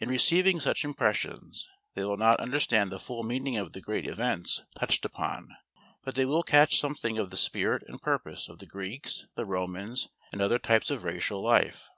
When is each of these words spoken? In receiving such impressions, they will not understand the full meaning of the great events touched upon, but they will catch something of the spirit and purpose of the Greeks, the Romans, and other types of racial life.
In 0.00 0.10
receiving 0.10 0.60
such 0.60 0.84
impressions, 0.84 1.66
they 1.94 2.04
will 2.04 2.18
not 2.18 2.40
understand 2.40 2.92
the 2.92 3.00
full 3.00 3.22
meaning 3.22 3.56
of 3.56 3.72
the 3.72 3.80
great 3.80 4.06
events 4.06 4.62
touched 4.78 5.06
upon, 5.06 5.48
but 6.04 6.14
they 6.14 6.26
will 6.26 6.42
catch 6.42 6.78
something 6.78 7.16
of 7.16 7.30
the 7.30 7.38
spirit 7.38 7.82
and 7.88 8.02
purpose 8.02 8.50
of 8.50 8.58
the 8.58 8.66
Greeks, 8.66 9.26
the 9.34 9.46
Romans, 9.46 10.10
and 10.30 10.42
other 10.42 10.58
types 10.58 10.90
of 10.90 11.04
racial 11.04 11.42
life. 11.42 11.88